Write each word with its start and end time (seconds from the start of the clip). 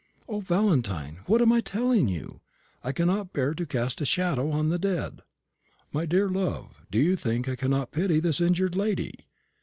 O, 0.27 0.39
Valentine, 0.41 1.19
what 1.27 1.43
am 1.43 1.51
I 1.51 1.61
telling 1.61 2.07
you? 2.07 2.41
I 2.83 2.91
cannot 2.91 3.33
bear 3.33 3.53
to 3.53 3.67
cast 3.67 4.01
a 4.01 4.03
shadow 4.05 4.49
on 4.49 4.69
the 4.69 4.79
dead." 4.79 5.21
"My 5.93 6.07
dear 6.07 6.27
love, 6.27 6.81
do 6.89 6.99
you 6.99 7.15
think 7.15 7.47
I 7.47 7.55
cannot 7.55 7.91
pity 7.91 8.19
this 8.19 8.41
injured 8.41 8.75
lady? 8.75 9.27